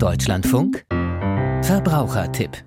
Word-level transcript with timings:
Deutschlandfunk 0.00 0.86
Verbrauchertipp 1.62 2.64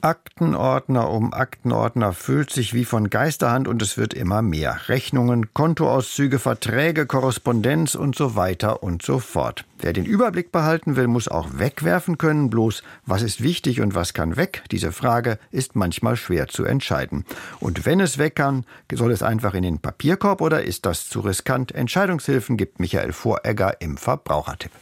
Aktenordner 0.00 1.10
um 1.10 1.34
Aktenordner 1.34 2.14
füllt 2.14 2.50
sich 2.50 2.72
wie 2.72 2.86
von 2.86 3.10
Geisterhand 3.10 3.68
und 3.68 3.82
es 3.82 3.98
wird 3.98 4.14
immer 4.14 4.40
mehr. 4.40 4.88
Rechnungen, 4.88 5.52
Kontoauszüge, 5.52 6.38
Verträge, 6.38 7.04
Korrespondenz 7.04 7.94
und 7.94 8.16
so 8.16 8.34
weiter 8.34 8.82
und 8.82 9.02
so 9.02 9.18
fort. 9.18 9.66
Wer 9.78 9.92
den 9.92 10.06
Überblick 10.06 10.52
behalten 10.52 10.96
will, 10.96 11.06
muss 11.06 11.28
auch 11.28 11.48
wegwerfen 11.52 12.16
können. 12.16 12.48
Bloß, 12.48 12.82
was 13.04 13.20
ist 13.20 13.42
wichtig 13.42 13.82
und 13.82 13.94
was 13.94 14.14
kann 14.14 14.38
weg? 14.38 14.62
Diese 14.70 14.90
Frage 14.90 15.38
ist 15.50 15.76
manchmal 15.76 16.16
schwer 16.16 16.48
zu 16.48 16.64
entscheiden. 16.64 17.26
Und 17.58 17.84
wenn 17.84 18.00
es 18.00 18.16
weg 18.16 18.36
kann, 18.36 18.64
soll 18.90 19.12
es 19.12 19.22
einfach 19.22 19.52
in 19.52 19.64
den 19.64 19.80
Papierkorb 19.80 20.40
oder 20.40 20.62
ist 20.62 20.86
das 20.86 21.10
zu 21.10 21.20
riskant? 21.20 21.72
Entscheidungshilfen 21.72 22.56
gibt 22.56 22.80
Michael 22.80 23.12
Voregger 23.12 23.82
im 23.82 23.98
Verbrauchertipp. 23.98 24.72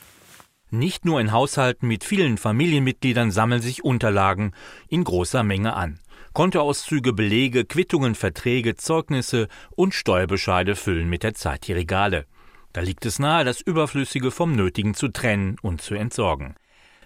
Nicht 0.70 1.06
nur 1.06 1.18
in 1.20 1.32
Haushalten 1.32 1.88
mit 1.88 2.04
vielen 2.04 2.36
Familienmitgliedern 2.36 3.30
sammeln 3.30 3.62
sich 3.62 3.84
Unterlagen 3.84 4.52
in 4.88 5.02
großer 5.02 5.42
Menge 5.42 5.74
an. 5.74 5.98
Kontoauszüge, 6.34 7.14
Belege, 7.14 7.64
Quittungen, 7.64 8.14
Verträge, 8.14 8.76
Zeugnisse 8.76 9.48
und 9.70 9.94
Steuerbescheide 9.94 10.76
füllen 10.76 11.08
mit 11.08 11.22
der 11.22 11.32
Zeit 11.32 11.66
die 11.66 11.72
Regale. 11.72 12.26
Da 12.74 12.82
liegt 12.82 13.06
es 13.06 13.18
nahe, 13.18 13.46
das 13.46 13.62
Überflüssige 13.62 14.30
vom 14.30 14.54
Nötigen 14.54 14.92
zu 14.92 15.08
trennen 15.08 15.56
und 15.62 15.80
zu 15.80 15.94
entsorgen. 15.94 16.54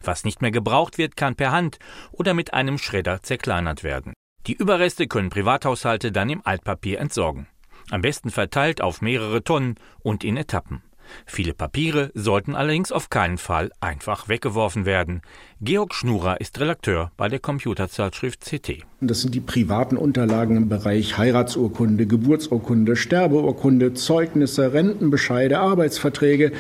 Was 0.03 0.25
nicht 0.25 0.43
mehr 0.43 0.51
gebraucht 0.51 0.99
wird, 0.99 1.17
kann 1.17 1.37
per 1.37 1.53
Hand 1.53 1.79
oder 2.11 2.35
mit 2.35 2.53
einem 2.53 2.79
Schredder 2.79 3.23
zerkleinert 3.23 3.85
werden. 3.85 4.13
Die 4.49 4.55
Überreste 4.55 5.07
können 5.07 5.31
Privathaushalte 5.31 6.11
dann 6.11 6.29
im 6.29 6.45
Altpapier 6.45 6.99
entsorgen. 6.99 7.47
Am 7.91 8.01
besten 8.01 8.31
verteilt 8.31 8.81
auf 8.81 9.03
mehrere 9.03 9.45
Tonnen 9.45 9.77
und 10.01 10.25
in 10.25 10.37
Etappen. 10.37 10.83
Viele 11.27 11.55
Papiere 11.55 12.11
sollten 12.15 12.55
allerdings 12.55 12.93
auf 12.93 13.11
keinen 13.11 13.39
Fall 13.39 13.71
einfach 13.81 14.29
weggeworfen 14.29 14.87
werden. 14.87 15.23
Georg 15.61 15.95
Schnurer 15.95 16.41
ist 16.41 16.59
Redakteur 16.61 17.13
bei 17.17 17.29
der 17.29 17.39
Computerzeitschrift 17.39 18.41
CT. 18.41 18.85
Das 19.01 19.21
sind 19.21 19.35
die 19.35 19.41
privaten 19.41 19.97
Unterlagen 19.97 20.57
im 20.57 20.69
Bereich 20.69 21.19
Heiratsurkunde, 21.19 22.07
Geburtsurkunde, 22.07 22.97
Sterbeurkunde, 22.97 23.95
Zeugnisse, 23.95 24.73
Rentenbescheide, 24.73 25.59
Arbeitsverträge. 25.59 26.53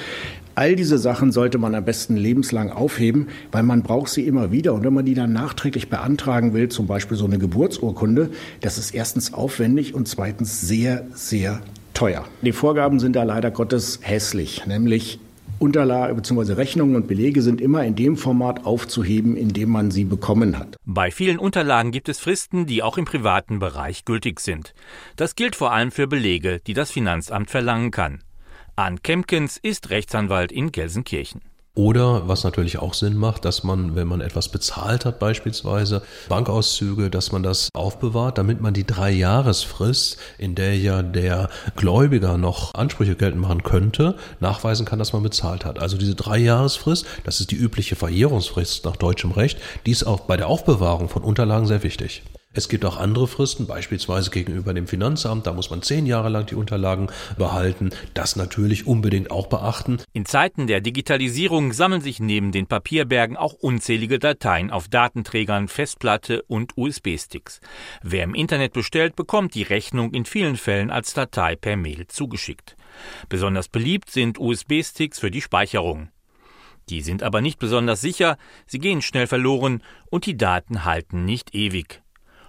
All 0.54 0.76
diese 0.76 0.98
Sachen 0.98 1.32
sollte 1.32 1.56
man 1.56 1.74
am 1.74 1.84
besten 1.84 2.16
lebenslang 2.16 2.70
aufheben, 2.70 3.28
weil 3.52 3.62
man 3.62 3.82
braucht 3.82 4.10
sie 4.10 4.26
immer 4.26 4.52
wieder. 4.52 4.74
Und 4.74 4.84
wenn 4.84 4.92
man 4.92 5.06
die 5.06 5.14
dann 5.14 5.32
nachträglich 5.32 5.88
beantragen 5.88 6.52
will, 6.52 6.68
zum 6.68 6.86
Beispiel 6.86 7.16
so 7.16 7.24
eine 7.24 7.38
Geburtsurkunde, 7.38 8.30
das 8.60 8.76
ist 8.76 8.94
erstens 8.94 9.32
aufwendig 9.32 9.94
und 9.94 10.08
zweitens 10.08 10.60
sehr, 10.60 11.06
sehr 11.14 11.62
teuer. 12.02 12.24
Die 12.40 12.50
Vorgaben 12.50 12.98
sind 12.98 13.14
da 13.14 13.22
leider 13.22 13.52
Gottes 13.52 14.00
hässlich, 14.02 14.66
nämlich 14.66 15.20
Unterlagen 15.60 16.16
bzw. 16.16 16.54
Rechnungen 16.54 16.96
und 16.96 17.06
Belege 17.06 17.42
sind 17.42 17.60
immer 17.60 17.84
in 17.84 17.94
dem 17.94 18.16
Format 18.16 18.66
aufzuheben, 18.66 19.36
in 19.36 19.50
dem 19.50 19.70
man 19.70 19.92
sie 19.92 20.02
bekommen 20.02 20.58
hat. 20.58 20.74
Bei 20.84 21.12
vielen 21.12 21.38
Unterlagen 21.38 21.92
gibt 21.92 22.08
es 22.08 22.18
Fristen, 22.18 22.66
die 22.66 22.82
auch 22.82 22.98
im 22.98 23.04
privaten 23.04 23.60
Bereich 23.60 24.04
gültig 24.04 24.40
sind. 24.40 24.74
Das 25.14 25.36
gilt 25.36 25.54
vor 25.54 25.70
allem 25.70 25.92
für 25.92 26.08
Belege, 26.08 26.60
die 26.66 26.74
das 26.74 26.90
Finanzamt 26.90 27.50
verlangen 27.50 27.92
kann. 27.92 28.24
Arndt 28.74 29.04
Kempkens 29.04 29.56
ist 29.62 29.90
Rechtsanwalt 29.90 30.50
in 30.50 30.72
Gelsenkirchen. 30.72 31.51
Oder 31.74 32.28
was 32.28 32.44
natürlich 32.44 32.78
auch 32.78 32.92
Sinn 32.92 33.16
macht, 33.16 33.46
dass 33.46 33.64
man, 33.64 33.94
wenn 33.94 34.06
man 34.06 34.20
etwas 34.20 34.50
bezahlt 34.50 35.06
hat, 35.06 35.18
beispielsweise 35.18 36.02
Bankauszüge, 36.28 37.08
dass 37.08 37.32
man 37.32 37.42
das 37.42 37.70
aufbewahrt, 37.72 38.36
damit 38.36 38.60
man 38.60 38.74
die 38.74 38.86
drei 38.86 39.10
Jahresfrist, 39.10 40.18
in 40.36 40.54
der 40.54 40.76
ja 40.76 41.02
der 41.02 41.48
Gläubiger 41.74 42.36
noch 42.36 42.74
Ansprüche 42.74 43.16
geltend 43.16 43.40
machen 43.40 43.62
könnte, 43.62 44.16
nachweisen 44.38 44.84
kann, 44.84 44.98
dass 44.98 45.14
man 45.14 45.22
bezahlt 45.22 45.64
hat. 45.64 45.78
Also 45.78 45.96
diese 45.96 46.14
drei 46.14 46.36
Jahresfrist, 46.36 47.06
das 47.24 47.40
ist 47.40 47.50
die 47.50 47.56
übliche 47.56 47.96
Verjährungsfrist 47.96 48.84
nach 48.84 48.96
deutschem 48.96 49.30
Recht, 49.30 49.58
die 49.86 49.92
ist 49.92 50.04
auch 50.04 50.20
bei 50.20 50.36
der 50.36 50.48
Aufbewahrung 50.48 51.08
von 51.08 51.22
Unterlagen 51.22 51.66
sehr 51.66 51.82
wichtig. 51.82 52.22
Es 52.54 52.68
gibt 52.68 52.84
auch 52.84 52.98
andere 52.98 53.26
Fristen, 53.28 53.66
beispielsweise 53.66 54.30
gegenüber 54.30 54.74
dem 54.74 54.86
Finanzamt. 54.86 55.46
Da 55.46 55.52
muss 55.52 55.70
man 55.70 55.82
zehn 55.82 56.04
Jahre 56.04 56.28
lang 56.28 56.46
die 56.46 56.54
Unterlagen 56.54 57.08
behalten. 57.38 57.90
Das 58.12 58.36
natürlich 58.36 58.86
unbedingt 58.86 59.30
auch 59.30 59.46
beachten. 59.46 59.98
In 60.12 60.26
Zeiten 60.26 60.66
der 60.66 60.82
Digitalisierung 60.82 61.72
sammeln 61.72 62.02
sich 62.02 62.20
neben 62.20 62.52
den 62.52 62.66
Papierbergen 62.66 63.38
auch 63.38 63.54
unzählige 63.54 64.18
Dateien 64.18 64.70
auf 64.70 64.88
Datenträgern, 64.88 65.68
Festplatte 65.68 66.42
und 66.42 66.76
USB-Sticks. 66.76 67.60
Wer 68.02 68.24
im 68.24 68.34
Internet 68.34 68.74
bestellt, 68.74 69.16
bekommt 69.16 69.54
die 69.54 69.62
Rechnung 69.62 70.12
in 70.12 70.26
vielen 70.26 70.56
Fällen 70.56 70.90
als 70.90 71.14
Datei 71.14 71.56
per 71.56 71.76
Mail 71.76 72.06
zugeschickt. 72.08 72.76
Besonders 73.30 73.68
beliebt 73.68 74.10
sind 74.10 74.38
USB-Sticks 74.38 75.18
für 75.18 75.30
die 75.30 75.40
Speicherung. 75.40 76.08
Die 76.88 77.00
sind 77.00 77.22
aber 77.22 77.40
nicht 77.40 77.58
besonders 77.58 78.00
sicher, 78.00 78.36
sie 78.66 78.78
gehen 78.78 79.00
schnell 79.02 79.26
verloren 79.26 79.82
und 80.10 80.26
die 80.26 80.36
Daten 80.36 80.84
halten 80.84 81.24
nicht 81.24 81.54
ewig. 81.54 82.01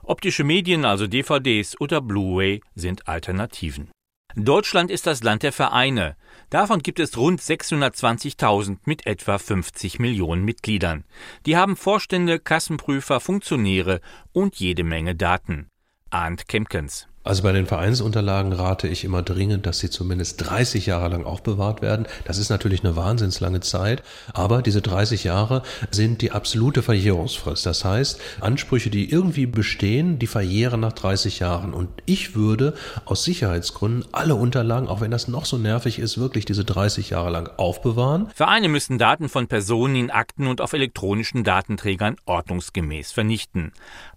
Optische 0.06 0.44
Medien, 0.44 0.84
also 0.84 1.08
DVDs 1.08 1.80
oder 1.80 2.02
Blu-ray, 2.02 2.62
sind 2.76 3.08
Alternativen. 3.08 3.90
Deutschland 4.36 4.92
ist 4.92 5.08
das 5.08 5.24
Land 5.24 5.44
der 5.44 5.54
Vereine. 5.54 6.18
Davon 6.50 6.80
gibt 6.80 7.00
es 7.00 7.18
rund 7.18 7.40
620.000 7.40 8.80
mit 8.84 9.06
etwa 9.06 9.38
50 9.38 10.00
Millionen 10.00 10.44
Mitgliedern. 10.44 11.06
Die 11.46 11.56
haben 11.56 11.78
Vorstände, 11.78 12.40
Kassenprüfer, 12.40 13.22
Funktionäre 13.22 14.02
und 14.34 14.56
jede 14.56 14.84
Menge 14.84 15.16
Daten. 15.16 15.70
Arndt 16.10 16.50
Kempkens. 16.50 17.08
Also 17.24 17.44
bei 17.44 17.54
den 17.54 17.68
Vereinsunterlagen 17.68 18.52
rate 18.52 18.90
ich 18.90 19.06
immer 19.06 19.22
dringend, 19.22 19.66
dass 19.66 19.80
sie 19.80 19.90
zumindest 19.90 20.50
30 20.50 20.88
Jahre 20.88 21.08
lang 21.08 21.24
aufbewahrt 21.26 21.82
werden. 21.82 22.06
Das 22.26 22.38
ist 22.38 22.50
natürlich 22.50 22.84
eine 22.84 22.98
wahnsinnslange 22.98 23.62
Zeit, 23.62 24.04
aber 24.34 24.62
diese 24.62 24.82
30 24.82 25.24
Jahre 25.24 25.64
sind 25.90 26.22
die 26.22 26.32
absolute 26.32 26.82
Verjährungsfrist. 26.82 27.66
Das 27.66 27.86
heißt, 27.86 28.20
Ansprüche, 28.42 28.90
die 28.90 29.10
irgendwie 29.10 29.46
bestehen, 29.46 30.20
die 30.20 30.28
verjähren 30.28 30.82
nach 30.82 30.92
30 30.92 31.40
Jahren. 31.40 31.74
Und 31.74 31.90
ich 32.06 32.36
würde 32.36 32.74
aus 33.06 33.24
Sicherheitsgründen 33.24 34.06
alle 34.12 34.36
Unterlagen, 34.36 34.90
auch 34.90 35.00
wenn 35.00 35.12
das 35.12 35.30
noch 35.30 35.46
so 35.46 35.58
nervig 35.58 36.00
ist, 36.00 36.18
wirklich 36.18 36.44
diese 36.44 36.66
30 36.66 37.12
Jahre 37.12 37.30
lang 37.30 37.50
aufbewahren. 37.56 38.28
Vereine 38.36 38.68
müssen 38.68 38.98
Daten 38.98 39.30
von 39.30 39.48
Personen 39.48 39.96
in 39.96 40.12
Akten 40.12 40.46
und 40.46 40.60
auf 40.60 40.74
elektronischen 40.74 41.46
Datenträgern 41.46 42.18
ordnungsgemäß 42.26 43.14
vernichten. 43.14 43.72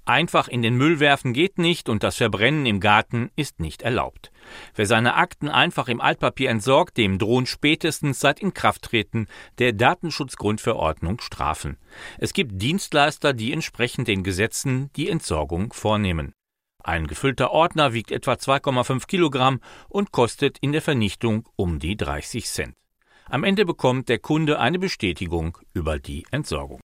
Einfach 0.05 0.47
in 0.47 0.63
den 0.63 0.77
Müll 0.77 1.01
werfen 1.01 1.33
geht 1.33 1.59
nicht 1.59 1.89
und 1.89 2.05
das 2.05 2.17
Verbrennen 2.17 2.65
im 2.65 2.79
Garten 2.79 2.96
Daten 2.97 3.31
ist 3.37 3.61
nicht 3.61 3.83
erlaubt. 3.83 4.33
Wer 4.75 4.87
seine 4.87 5.17
Akten 5.17 5.51
einfach 5.51 5.89
im 5.89 6.01
Altpapier 6.01 6.49
entsorgt, 6.49 6.97
dem 6.97 7.19
drohen 7.19 7.45
spätestens 7.45 8.21
seit 8.21 8.41
Inkrafttreten 8.41 9.27
der 9.59 9.75
Datenschutzgrundverordnung 9.75 11.21
Strafen. 11.21 11.77
Es 12.17 12.33
gibt 12.33 12.63
Dienstleister, 12.63 13.35
die 13.35 13.53
entsprechend 13.53 14.09
den 14.09 14.23
Gesetzen 14.23 14.91
die 14.97 15.11
Entsorgung 15.11 15.75
vornehmen. 15.75 16.33
Ein 16.83 17.07
gefüllter 17.07 17.51
Ordner 17.51 17.93
wiegt 17.93 18.13
etwa 18.13 18.33
2,5 18.33 19.07
Kilogramm 19.07 19.61
und 19.91 20.11
kostet 20.11 20.57
in 20.63 20.73
der 20.73 20.81
Vernichtung 20.81 21.47
um 21.55 21.79
die 21.79 21.99
30 21.99 22.47
Cent. 22.47 22.75
Am 23.27 23.45
Ende 23.45 23.67
bekommt 23.67 24.09
der 24.09 24.21
Kunde 24.21 24.59
eine 24.59 24.79
Bestätigung 24.79 25.59
über 25.75 25.99
die 25.99 26.25
Entsorgung. 26.31 26.81